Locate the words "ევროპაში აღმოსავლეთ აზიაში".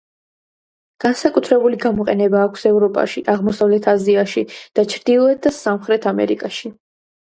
2.71-4.47